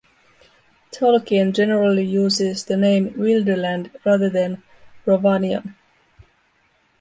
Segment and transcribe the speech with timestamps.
[0.91, 4.63] Tolkien generally uses the name 'Wilderland' rather than
[5.05, 5.75] 'Rhovanion'.